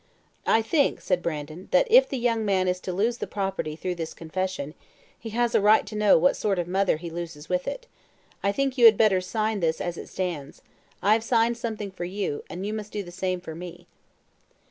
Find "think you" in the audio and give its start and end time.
8.51-8.85